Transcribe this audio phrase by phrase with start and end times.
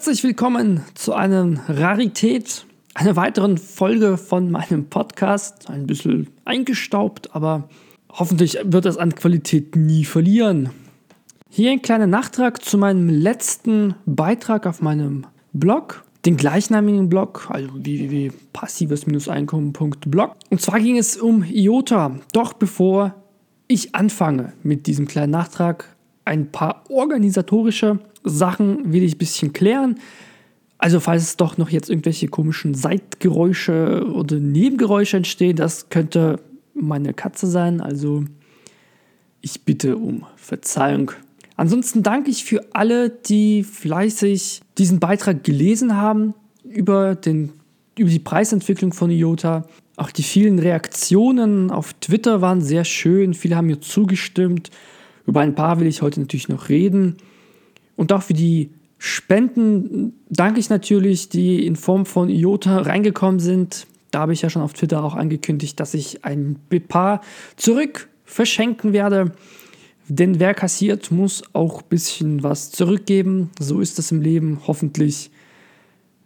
[0.00, 2.64] Herzlich willkommen zu einer Rarität,
[2.94, 5.68] einer weiteren Folge von meinem Podcast.
[5.68, 7.68] Ein bisschen eingestaubt, aber
[8.08, 10.70] hoffentlich wird es an Qualität nie verlieren.
[11.50, 17.68] Hier ein kleiner Nachtrag zu meinem letzten Beitrag auf meinem Blog, den gleichnamigen Blog, also
[17.74, 20.34] www.passives-einkommen.blog.
[20.48, 22.16] Und zwar ging es um IOTA.
[22.32, 23.16] Doch bevor
[23.66, 25.94] ich anfange mit diesem kleinen Nachtrag,
[26.30, 29.98] ein paar organisatorische Sachen will ich ein bisschen klären.
[30.78, 36.38] Also falls es doch noch jetzt irgendwelche komischen Seitgeräusche oder Nebengeräusche entstehen, das könnte
[36.72, 37.80] meine Katze sein.
[37.80, 38.24] Also
[39.40, 41.10] ich bitte um Verzeihung.
[41.56, 47.50] Ansonsten danke ich für alle, die fleißig diesen Beitrag gelesen haben über, den,
[47.98, 49.66] über die Preisentwicklung von IOTA.
[49.96, 53.34] Auch die vielen Reaktionen auf Twitter waren sehr schön.
[53.34, 54.70] Viele haben mir zugestimmt.
[55.30, 57.16] Über ein paar will ich heute natürlich noch reden.
[57.94, 63.86] Und auch für die Spenden danke ich natürlich, die in Form von IOTA reingekommen sind.
[64.10, 66.56] Da habe ich ja schon auf Twitter auch angekündigt, dass ich ein
[66.88, 67.20] paar
[67.54, 69.30] zurück verschenken werde.
[70.08, 73.50] Denn wer kassiert, muss auch ein bisschen was zurückgeben.
[73.60, 74.58] So ist es im Leben.
[74.66, 75.30] Hoffentlich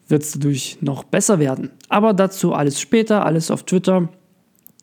[0.09, 1.73] wird es dadurch noch besser werden.
[1.91, 4.09] Aber dazu alles später, alles auf Twitter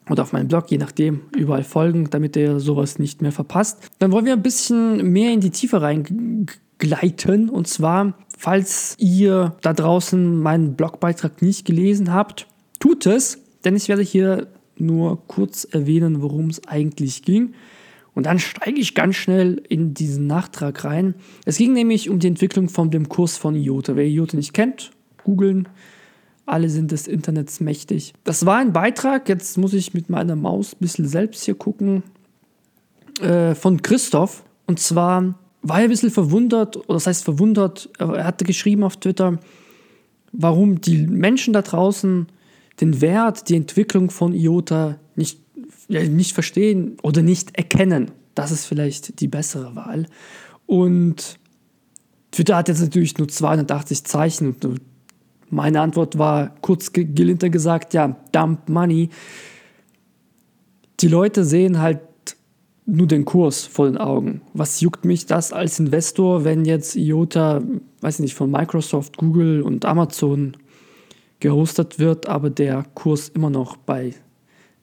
[0.10, 3.90] oder auf meinem Blog, je nachdem, überall folgen, damit ihr sowas nicht mehr verpasst.
[4.00, 6.48] Dann wollen wir ein bisschen mehr in die Tiefe reingehen
[6.82, 7.48] gleiten.
[7.48, 12.48] Und zwar, falls ihr da draußen meinen Blogbeitrag nicht gelesen habt,
[12.80, 17.54] tut es, denn ich werde hier nur kurz erwähnen, worum es eigentlich ging.
[18.14, 21.14] Und dann steige ich ganz schnell in diesen Nachtrag rein.
[21.46, 23.96] Es ging nämlich um die Entwicklung von dem Kurs von IOTA.
[23.96, 24.92] Wer IOTA nicht kennt,
[25.24, 25.70] googeln.
[26.46, 28.14] Alle sind des Internets mächtig.
[28.24, 32.04] Das war ein Beitrag, jetzt muss ich mit meiner Maus ein bisschen selbst hier gucken,
[33.22, 34.44] äh, von Christoph.
[34.66, 38.98] Und zwar war er ein bisschen verwundert, oder das heißt verwundert, er hatte geschrieben auf
[38.98, 39.40] Twitter,
[40.32, 42.28] warum die Menschen da draußen
[42.80, 45.40] den Wert, die Entwicklung von IOTA nicht,
[45.88, 48.12] ja, nicht verstehen oder nicht erkennen.
[48.34, 50.08] Das ist vielleicht die bessere Wahl.
[50.66, 51.38] Und
[52.32, 54.82] Twitter hat jetzt natürlich nur 280 Zeichen und
[55.52, 59.10] meine Antwort war kurz gelinter gesagt, ja, dump money.
[61.00, 62.00] Die Leute sehen halt
[62.86, 64.42] nur den Kurs vor den Augen.
[64.54, 67.62] Was juckt mich das als Investor, wenn jetzt IOTA,
[68.02, 70.58] weiß nicht, von Microsoft, Google und Amazon
[71.40, 74.14] gehostet wird, aber der Kurs immer noch bei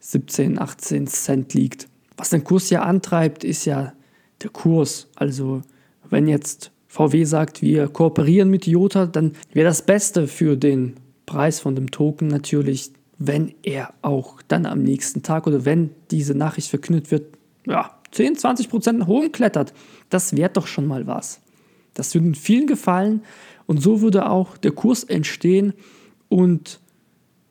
[0.01, 1.89] 17, 18 Cent liegt.
[2.17, 3.93] Was den Kurs ja antreibt, ist ja
[4.43, 5.09] der Kurs.
[5.17, 5.63] Also
[6.09, 10.95] wenn jetzt VW sagt, wir kooperieren mit IOTA, dann wäre das Beste für den
[11.27, 16.35] Preis von dem Token natürlich, wenn er auch dann am nächsten Tag oder wenn diese
[16.35, 19.75] Nachricht verkündet wird, ja, 10, 20 Prozent nach oben klettert,
[20.09, 21.41] das wäre doch schon mal was.
[21.93, 23.23] Das würde vielen gefallen
[23.67, 25.75] und so würde auch der Kurs entstehen
[26.29, 26.81] und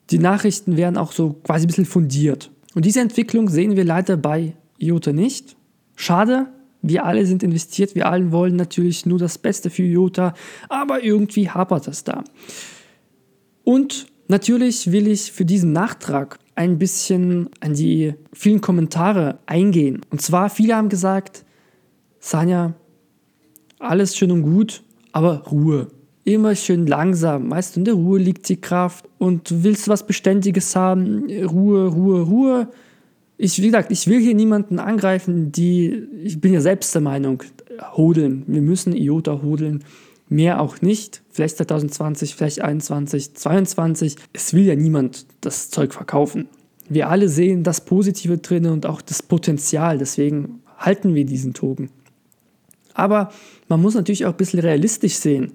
[0.09, 2.49] die Nachrichten wären auch so quasi ein bisschen fundiert.
[2.73, 5.57] Und diese Entwicklung sehen wir leider bei IOTA nicht.
[5.95, 6.47] Schade,
[6.89, 10.33] wir alle sind investiert, wir allen wollen natürlich nur das Beste für IOTA,
[10.69, 12.23] aber irgendwie hapert es da.
[13.63, 20.01] Und natürlich will ich für diesen Nachtrag ein bisschen an die vielen Kommentare eingehen.
[20.09, 21.45] Und zwar, viele haben gesagt,
[22.19, 22.73] Sanja,
[23.79, 25.87] alles schön und gut, aber Ruhe.
[26.23, 27.49] Immer schön langsam.
[27.49, 29.05] Du, in der Ruhe liegt die Kraft.
[29.17, 32.67] Und du willst was Beständiges haben, Ruhe, Ruhe, Ruhe.
[33.37, 37.43] Ich, wie gesagt, ich will hier niemanden angreifen, die, ich bin ja selbst der Meinung,
[37.95, 38.43] hodeln.
[38.47, 39.83] Wir müssen IOTA hodeln
[40.29, 41.21] mehr auch nicht.
[41.29, 44.15] Vielleicht 2020, vielleicht 2021, 2022.
[44.33, 46.49] Es will ja niemand das Zeug verkaufen.
[46.89, 49.97] Wir alle sehen das Positive drin und auch das Potenzial.
[49.97, 51.89] Deswegen halten wir diesen Token.
[52.93, 53.31] Aber
[53.67, 55.53] man muss natürlich auch ein bisschen realistisch sehen.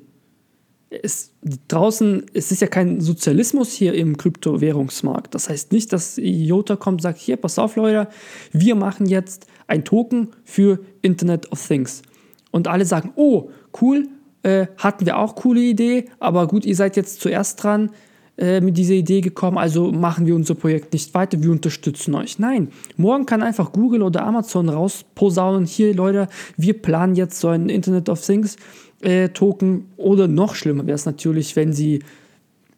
[1.02, 1.32] Es,
[1.68, 5.34] draußen, es ist ja kein Sozialismus hier im Kryptowährungsmarkt.
[5.34, 8.08] Das heißt nicht, dass IOTA kommt und sagt, hier, pass auf Leute,
[8.52, 12.02] wir machen jetzt ein Token für Internet of Things.
[12.50, 14.08] Und alle sagen, oh, cool,
[14.42, 17.90] äh, hatten wir auch coole Idee, aber gut, ihr seid jetzt zuerst dran
[18.36, 22.38] äh, mit dieser Idee gekommen, also machen wir unser Projekt nicht weiter, wir unterstützen euch.
[22.38, 27.68] Nein, morgen kann einfach Google oder Amazon rausposaunen, hier Leute, wir planen jetzt so ein
[27.68, 28.56] Internet of Things
[29.02, 32.00] äh, Token oder noch schlimmer wäre es natürlich, wenn sie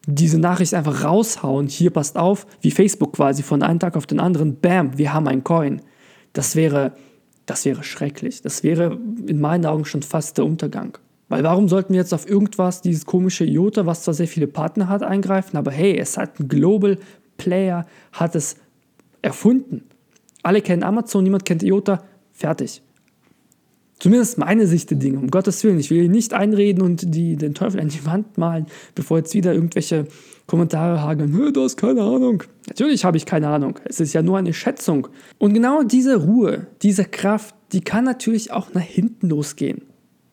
[0.07, 4.19] diese Nachricht einfach raushauen, hier passt auf, wie Facebook quasi von einem Tag auf den
[4.19, 5.81] anderen, bam, wir haben ein Coin.
[6.33, 6.93] Das wäre,
[7.45, 8.41] das wäre schrecklich.
[8.41, 10.97] Das wäre in meinen Augen schon fast der Untergang.
[11.27, 14.89] Weil warum sollten wir jetzt auf irgendwas, dieses komische IOTA, was zwar sehr viele Partner
[14.89, 16.99] hat, eingreifen, aber hey, es hat ein Global
[17.37, 18.57] Player, hat es
[19.21, 19.83] erfunden.
[20.43, 22.83] Alle kennen Amazon, niemand kennt IOTA, fertig.
[23.99, 25.79] Zumindest meine Sicht der Dinge, um Gottes Willen.
[25.79, 29.33] Ich will hier nicht einreden und die, den Teufel an die Wand malen, bevor jetzt
[29.33, 30.07] wieder irgendwelche
[30.47, 31.53] Kommentare hageln.
[31.53, 32.43] Du hast keine Ahnung.
[32.67, 33.79] Natürlich habe ich keine Ahnung.
[33.85, 35.07] Es ist ja nur eine Schätzung.
[35.37, 39.83] Und genau diese Ruhe, diese Kraft, die kann natürlich auch nach hinten losgehen.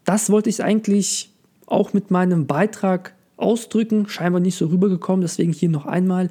[0.05, 1.32] Das wollte ich eigentlich
[1.67, 4.09] auch mit meinem Beitrag ausdrücken.
[4.09, 6.31] Scheinbar nicht so rübergekommen, deswegen hier noch einmal.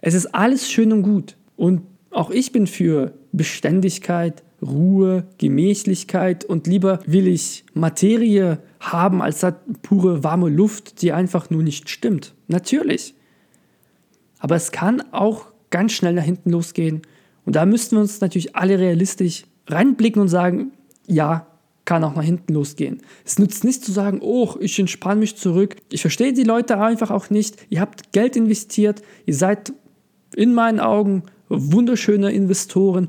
[0.00, 1.36] Es ist alles schön und gut.
[1.56, 9.46] Und auch ich bin für Beständigkeit, Ruhe, Gemächlichkeit und lieber will ich Materie haben als
[9.82, 12.34] pure warme Luft, die einfach nur nicht stimmt.
[12.48, 13.14] Natürlich.
[14.38, 17.02] Aber es kann auch ganz schnell nach hinten losgehen.
[17.44, 20.72] Und da müssten wir uns natürlich alle realistisch reinblicken und sagen,
[21.06, 21.46] ja,
[21.84, 23.02] kann auch nach hinten losgehen.
[23.24, 25.76] Es nützt nicht zu sagen, oh, ich entspanne mich zurück.
[25.90, 27.56] Ich verstehe die Leute einfach auch nicht.
[27.68, 29.72] Ihr habt Geld investiert, ihr seid
[30.34, 33.08] in meinen Augen wunderschöne Investoren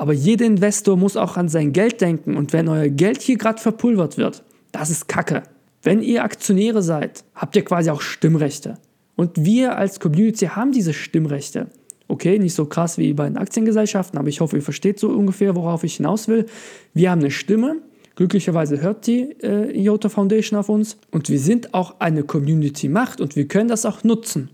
[0.00, 3.60] aber jeder Investor muss auch an sein Geld denken und wenn euer Geld hier gerade
[3.60, 4.42] verpulvert wird,
[4.72, 5.42] das ist Kacke.
[5.82, 8.78] Wenn ihr Aktionäre seid, habt ihr quasi auch Stimmrechte.
[9.14, 11.66] Und wir als Community haben diese Stimmrechte.
[12.08, 15.54] Okay, nicht so krass wie bei den Aktiengesellschaften, aber ich hoffe, ihr versteht so ungefähr,
[15.54, 16.46] worauf ich hinaus will.
[16.94, 17.76] Wir haben eine Stimme.
[18.14, 20.96] Glücklicherweise hört die äh, IOTA Foundation auf uns.
[21.10, 24.48] Und wir sind auch eine Community-Macht und wir können das auch nutzen.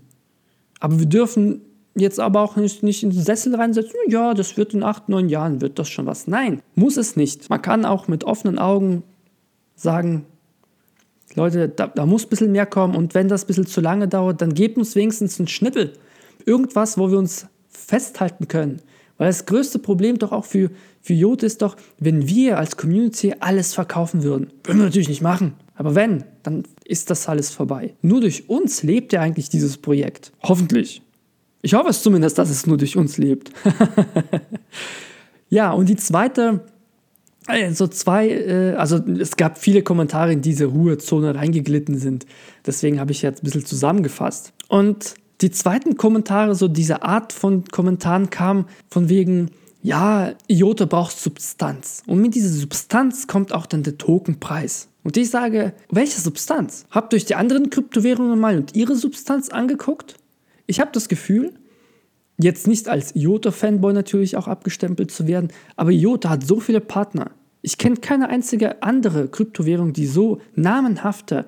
[0.81, 1.61] Aber wir dürfen
[1.99, 5.29] jetzt aber auch nicht, nicht in den Sessel reinsetzen, ja, das wird in acht, neun
[5.29, 6.27] Jahren, wird das schon was.
[6.27, 7.49] Nein, muss es nicht.
[7.49, 9.03] Man kann auch mit offenen Augen
[9.75, 10.25] sagen,
[11.35, 14.07] Leute, da, da muss ein bisschen mehr kommen und wenn das ein bisschen zu lange
[14.07, 15.93] dauert, dann gebt uns wenigstens einen Schnippel.
[16.45, 18.81] Irgendwas, wo wir uns festhalten können.
[19.17, 20.69] Weil das größte Problem doch auch für,
[21.01, 24.51] für Jod ist doch, wenn wir als Community alles verkaufen würden.
[24.63, 25.55] Würden wir natürlich nicht machen.
[25.75, 27.95] Aber wenn, dann ist das alles vorbei.
[28.01, 30.31] Nur durch uns lebt ja eigentlich dieses Projekt.
[30.43, 31.01] Hoffentlich.
[31.67, 33.51] Ich hoffe es zumindest, dass es nur durch uns lebt.
[35.49, 36.61] ja, und die zweite,
[37.45, 42.25] also zwei, äh, also es gab viele Kommentare in diese Ruhezone reingeglitten sind.
[42.65, 44.53] Deswegen habe ich jetzt ein bisschen zusammengefasst.
[44.69, 49.51] Und die zweiten Kommentare, so diese Art von Kommentaren kam von wegen,
[49.83, 52.01] ja, IOTA braucht Substanz.
[52.07, 54.87] Und mit dieser Substanz kommt auch dann der Tokenpreis.
[55.03, 56.85] Und ich sage, welche Substanz?
[56.91, 60.15] Habt ihr euch die anderen Kryptowährungen mal und ihre Substanz angeguckt?
[60.67, 61.53] Ich habe das Gefühl,
[62.37, 67.31] jetzt nicht als IOTA-Fanboy natürlich auch abgestempelt zu werden, aber IOTA hat so viele Partner.
[67.61, 71.45] Ich kenne keine einzige andere Kryptowährung, die so namenhafte,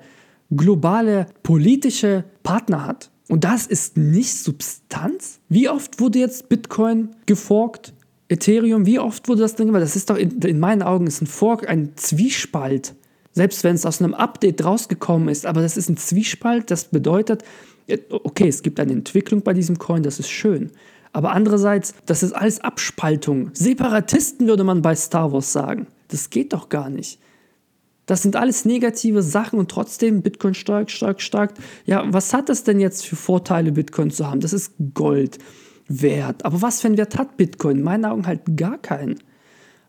[0.50, 3.10] globale, politische Partner hat.
[3.28, 5.38] Und das ist nicht Substanz?
[5.48, 7.92] Wie oft wurde jetzt Bitcoin geforkt?
[8.28, 9.82] Ethereum, wie oft wurde das denn gemacht?
[9.82, 12.94] Das ist doch in, in meinen Augen ist ein Fork ein Zwiespalt.
[13.32, 17.44] Selbst wenn es aus einem Update rausgekommen ist, aber das ist ein Zwiespalt, das bedeutet,
[18.10, 20.70] okay, es gibt eine Entwicklung bei diesem Coin, das ist schön.
[21.12, 23.50] Aber andererseits, das ist alles Abspaltung.
[23.52, 25.86] Separatisten würde man bei Star Wars sagen.
[26.08, 27.18] Das geht doch gar nicht.
[28.06, 31.54] Das sind alles negative Sachen und trotzdem Bitcoin stark, stark, stark.
[31.84, 34.40] Ja, was hat das denn jetzt für Vorteile, Bitcoin zu haben?
[34.40, 35.38] Das ist Gold
[35.86, 36.44] wert.
[36.44, 37.78] Aber was für einen Wert hat Bitcoin?
[37.78, 39.20] In meinen Augen halt gar keinen.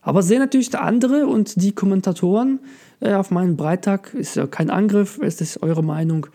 [0.02, 2.60] Aber sehen natürlich der andere und die Kommentatoren
[3.00, 6.26] äh, auf meinen Beitrag, ist ja kein Angriff, es ist eure Meinung,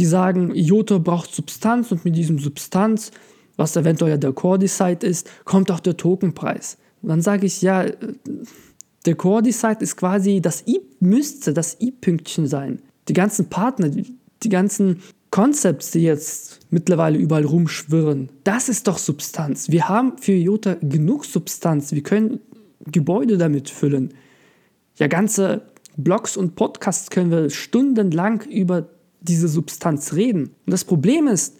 [0.00, 3.12] die sagen, IOTA braucht Substanz und mit diesem Substanz,
[3.56, 6.78] was eventuell der Core-Decide ist, kommt auch der Tokenpreis.
[7.02, 7.84] Und dann sage ich, ja,
[9.04, 12.80] der Core-Decide ist quasi, das I müsste das I-Pünktchen sein.
[13.08, 18.96] Die ganzen Partner, die, die ganzen Concepts, die jetzt mittlerweile überall rumschwirren, das ist doch
[18.96, 19.68] Substanz.
[19.70, 21.92] Wir haben für IOTA genug Substanz.
[21.92, 22.40] Wir können
[22.90, 24.14] Gebäude damit füllen.
[24.96, 25.60] Ja, ganze
[25.98, 28.88] Blogs und Podcasts können wir stundenlang über
[29.20, 30.50] diese Substanz reden.
[30.66, 31.56] Und das Problem ist,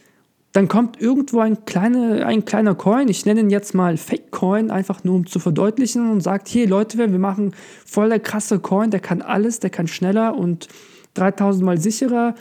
[0.53, 4.71] dann kommt irgendwo ein, kleine, ein kleiner Coin, ich nenne ihn jetzt mal Fake Coin,
[4.71, 7.55] einfach nur um zu verdeutlichen und sagt, hier Leute, wir machen
[7.87, 10.67] voll der krasse Coin, der kann alles, der kann schneller und
[11.15, 12.35] 3000 mal sicherer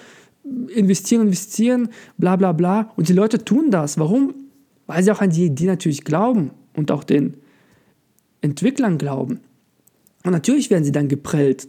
[0.74, 2.92] investieren, investieren, bla bla bla.
[2.96, 4.00] Und die Leute tun das.
[4.00, 4.34] Warum?
[4.88, 7.38] Weil sie auch an die Idee natürlich glauben und auch den
[8.42, 9.42] Entwicklern glauben.
[10.24, 11.68] Und natürlich werden sie dann geprellt.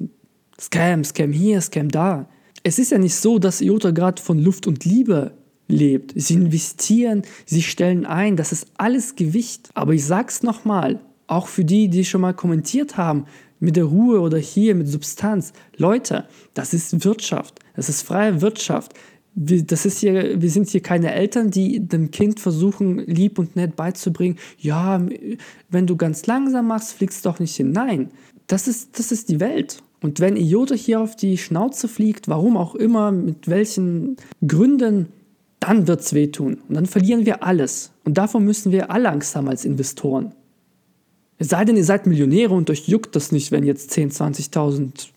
[0.59, 2.28] Scam, Scam hier, Scam da
[2.62, 5.33] es ist ja nicht so, dass IOTA gerade von Luft und Liebe
[5.69, 6.12] lebt.
[6.17, 9.71] Sie investieren, sie stellen ein, das ist alles Gewicht.
[9.75, 13.25] Aber ich sag's nochmal, auch für die, die schon mal kommentiert haben,
[13.61, 15.52] mit der Ruhe oder hier mit Substanz.
[15.76, 18.95] Leute, das ist Wirtschaft, das ist freie Wirtschaft.
[19.35, 23.55] Wir, das ist hier, wir sind hier keine Eltern, die dem Kind versuchen, lieb und
[23.55, 25.00] nett beizubringen, ja,
[25.69, 27.71] wenn du ganz langsam machst, fliegst du doch nicht hin.
[27.71, 28.11] Nein,
[28.49, 29.83] das ist, das ist die Welt.
[30.02, 34.16] Und wenn IOTA hier auf die Schnauze fliegt, warum auch immer, mit welchen
[34.47, 35.09] Gründen,
[35.61, 36.59] dann wird es wehtun.
[36.69, 37.92] Und dann verlieren wir alles.
[38.04, 40.35] Und davor müssen wir alle Angst haben als Investoren.
[41.38, 45.09] Es sei denn, ihr seid Millionäre und euch juckt das nicht, wenn jetzt 10.000, 20.000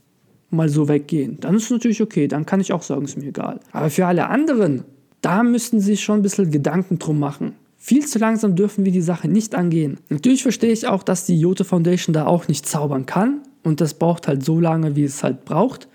[0.49, 1.37] mal so weggehen.
[1.39, 3.59] Dann ist es natürlich okay, dann kann ich auch sagen, ist mir egal.
[3.71, 4.83] Aber für alle anderen,
[5.21, 7.55] da müssten sie schon ein bisschen Gedanken drum machen.
[7.77, 9.97] Viel zu langsam dürfen wir die Sache nicht angehen.
[10.09, 13.93] Natürlich verstehe ich auch, dass die Jote Foundation da auch nicht zaubern kann und das
[13.93, 15.87] braucht halt so lange, wie es halt braucht.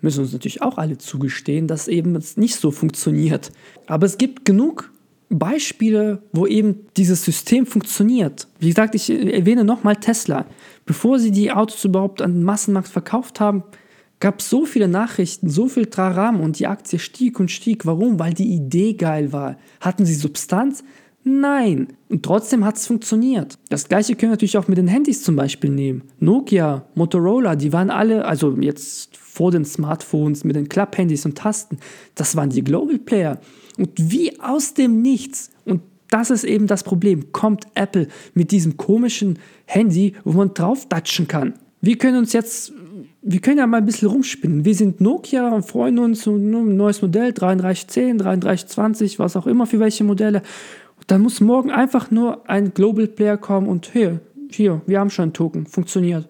[0.00, 3.52] Müssen uns natürlich auch alle zugestehen, dass eben es nicht so funktioniert.
[3.86, 4.90] Aber es gibt genug
[5.28, 8.48] Beispiele, wo eben dieses System funktioniert.
[8.58, 10.46] Wie gesagt, ich erwähne nochmal Tesla.
[10.86, 13.62] Bevor sie die Autos überhaupt an den Massenmarkt verkauft haben,
[14.18, 17.86] gab es so viele Nachrichten, so viel Traram und die Aktie stieg und stieg.
[17.86, 18.18] Warum?
[18.18, 19.56] Weil die Idee geil war.
[19.80, 20.82] Hatten sie Substanz?
[21.22, 21.88] Nein.
[22.08, 23.58] Und trotzdem hat es funktioniert.
[23.68, 26.02] Das gleiche können wir natürlich auch mit den Handys zum Beispiel nehmen.
[26.18, 31.78] Nokia, Motorola, die waren alle, also jetzt vor den Smartphones mit den Klapphandys und Tasten,
[32.14, 33.38] das waren die Global Player.
[33.78, 38.76] Und wie aus dem Nichts, und das ist eben das Problem, kommt Apple mit diesem
[38.76, 41.54] komischen Handy, wo man drauf datschen kann.
[41.80, 42.72] Wir können uns jetzt,
[43.22, 44.64] wir können ja mal ein bisschen rumspinnen.
[44.64, 49.66] Wir sind Nokia und freuen uns um ein neues Modell, 3310, 3320, was auch immer
[49.66, 50.42] für welche Modelle.
[51.10, 55.24] Dann muss morgen einfach nur ein Global Player kommen und hier, hier, wir haben schon
[55.24, 56.28] einen Token, funktioniert.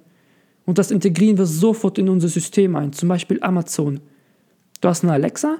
[0.64, 4.00] Und das integrieren wir sofort in unser System ein, zum Beispiel Amazon.
[4.80, 5.58] Du hast eine Alexa?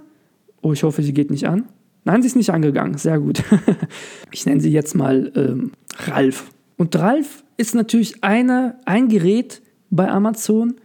[0.63, 1.69] Oh, ich hoffe, sie geht nicht an.
[2.05, 2.97] Nein, sie ist nicht angegangen.
[2.97, 3.45] Sehr gut.
[4.31, 5.73] ich nenne sie jetzt mal ähm,
[6.07, 6.51] Ralf.
[6.79, 9.61] Und Ralf ist natürlich eine, ein Gerät
[9.91, 10.77] bei Amazon,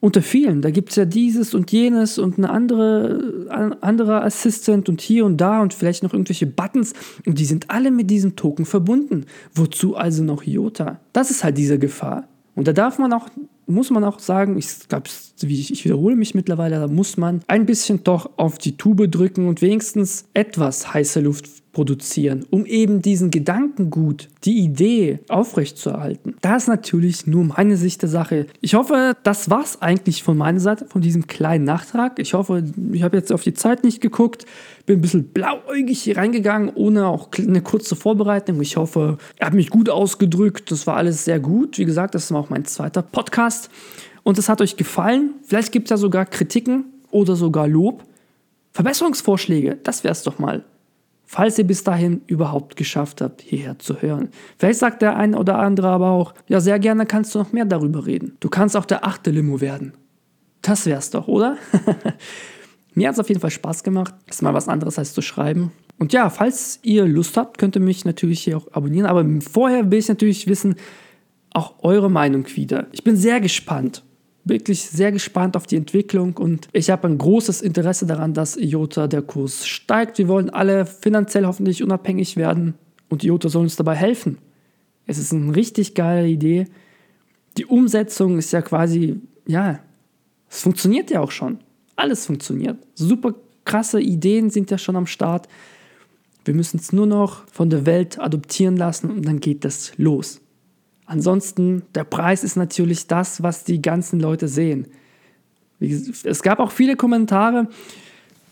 [0.00, 0.62] unter vielen.
[0.62, 5.24] Da gibt es ja dieses und jenes und eine andere, ein anderer Assistant und hier
[5.24, 6.92] und da und vielleicht noch irgendwelche Buttons.
[7.26, 9.26] Und die sind alle mit diesem Token verbunden.
[9.54, 11.00] Wozu also noch IOTA?
[11.12, 12.28] Das ist halt diese Gefahr.
[12.54, 13.28] Und da darf man auch,
[13.66, 15.08] muss man auch sagen, ich glaube,
[15.42, 19.62] ich, wiederhole mich mittlerweile, da muss man ein bisschen doch auf die Tube drücken und
[19.62, 21.46] wenigstens etwas heiße Luft
[21.78, 26.34] produzieren, um eben diesen Gedankengut, die Idee aufrechtzuerhalten.
[26.40, 28.48] Das ist natürlich nur meine Sicht der Sache.
[28.60, 32.18] Ich hoffe, das war es eigentlich von meiner Seite, von diesem kleinen Nachtrag.
[32.18, 34.44] Ich hoffe, ich habe jetzt auf die Zeit nicht geguckt,
[34.86, 38.60] bin ein bisschen blauäugig hier reingegangen, ohne auch eine kurze Vorbereitung.
[38.60, 40.72] Ich hoffe, er hat mich gut ausgedrückt.
[40.72, 41.78] Das war alles sehr gut.
[41.78, 43.70] Wie gesagt, das war auch mein zweiter Podcast.
[44.24, 45.34] Und es hat euch gefallen.
[45.44, 48.02] Vielleicht gibt es ja sogar Kritiken oder sogar Lob.
[48.72, 50.64] Verbesserungsvorschläge, das wäre es doch mal
[51.28, 54.30] falls ihr bis dahin überhaupt geschafft habt, hierher zu hören.
[54.56, 57.66] Vielleicht sagt der eine oder andere aber auch, ja, sehr gerne kannst du noch mehr
[57.66, 58.38] darüber reden.
[58.40, 59.92] Du kannst auch der achte Limo werden.
[60.62, 61.58] Das wär's doch, oder?
[62.94, 64.14] Mir hat es auf jeden Fall Spaß gemacht.
[64.26, 65.70] ist mal was anderes als zu schreiben.
[65.98, 69.06] Und ja, falls ihr Lust habt, könnt ihr mich natürlich hier auch abonnieren.
[69.06, 70.76] Aber vorher will ich natürlich wissen,
[71.52, 72.86] auch eure Meinung wieder.
[72.92, 74.02] Ich bin sehr gespannt
[74.48, 79.06] wirklich sehr gespannt auf die Entwicklung und ich habe ein großes Interesse daran, dass IOTA
[79.06, 80.18] der Kurs steigt.
[80.18, 82.74] Wir wollen alle finanziell hoffentlich unabhängig werden
[83.08, 84.38] und IOTA soll uns dabei helfen.
[85.06, 86.66] Es ist eine richtig geile Idee.
[87.56, 89.80] Die Umsetzung ist ja quasi, ja,
[90.50, 91.58] es funktioniert ja auch schon.
[91.96, 92.76] Alles funktioniert.
[92.94, 95.48] Super krasse Ideen sind ja schon am Start.
[96.44, 100.40] Wir müssen es nur noch von der Welt adoptieren lassen und dann geht das los.
[101.08, 104.88] Ansonsten, der Preis ist natürlich das, was die ganzen Leute sehen.
[105.80, 107.68] Es gab auch viele Kommentare,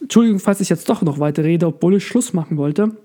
[0.00, 2.96] Entschuldigung, falls ich jetzt doch noch weiter rede, obwohl ich Schluss machen wollte.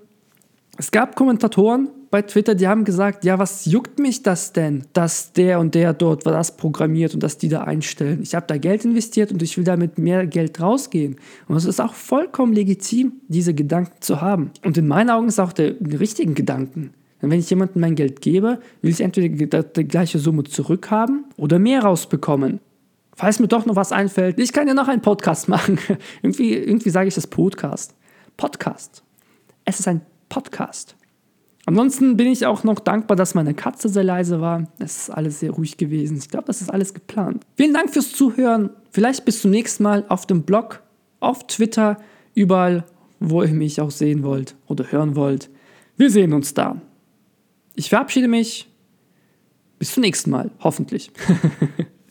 [0.78, 5.34] Es gab Kommentatoren bei Twitter, die haben gesagt, ja, was juckt mich das denn, dass
[5.34, 8.20] der und der dort das programmiert und dass die da einstellen.
[8.22, 11.16] Ich habe da Geld investiert und ich will damit mehr Geld rausgehen.
[11.46, 14.50] Und es ist auch vollkommen legitim, diese Gedanken zu haben.
[14.64, 16.94] Und in meinen Augen ist auch der, richtigen Gedanken.
[17.22, 21.60] Denn wenn ich jemandem mein Geld gebe, will ich entweder die gleiche Summe zurückhaben oder
[21.60, 22.60] mehr rausbekommen.
[23.14, 25.78] Falls mir doch noch was einfällt, ich kann ja noch einen Podcast machen.
[26.22, 27.94] irgendwie irgendwie sage ich das Podcast.
[28.36, 29.02] Podcast.
[29.64, 30.96] Es ist ein Podcast.
[31.64, 34.66] Ansonsten bin ich auch noch dankbar, dass meine Katze sehr leise war.
[34.80, 36.16] Es ist alles sehr ruhig gewesen.
[36.16, 37.46] Ich glaube, das ist alles geplant.
[37.56, 38.70] Vielen Dank fürs Zuhören.
[38.90, 40.82] Vielleicht bis zum nächsten Mal auf dem Blog,
[41.20, 41.98] auf Twitter,
[42.34, 42.84] überall,
[43.20, 45.50] wo ihr mich auch sehen wollt oder hören wollt.
[45.96, 46.80] Wir sehen uns da.
[47.74, 48.68] Ich verabschiede mich.
[49.78, 51.10] Bis zum nächsten Mal, hoffentlich.